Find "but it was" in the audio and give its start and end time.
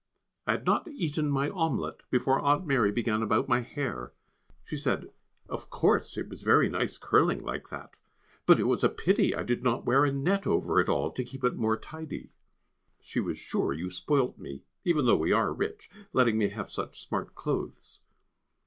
8.47-8.83